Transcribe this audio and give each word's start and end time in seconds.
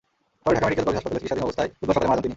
পরে 0.43 0.55
Dhaka 0.55 0.65
medical 0.67 0.83
college 0.85 0.97
হাসপাতালে 0.99 1.19
চিকিৎসাধীন 1.21 1.45
অবস্থায় 1.47 1.69
বুধবার 1.79 1.93
সকালে 1.95 2.07
মারা 2.09 2.15
যান 2.17 2.21
তিনি। 2.23 2.29